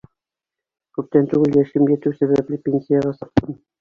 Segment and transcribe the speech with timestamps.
[0.97, 3.55] Күптән түгел, йәшем етеү сәбәпле, пенсияға сыҡтым.